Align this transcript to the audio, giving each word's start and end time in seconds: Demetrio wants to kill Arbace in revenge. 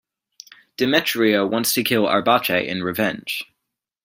Demetrio 0.77 1.45
wants 1.45 1.75
to 1.75 1.83
kill 1.83 2.07
Arbace 2.07 2.65
in 2.65 2.81
revenge. 2.81 3.45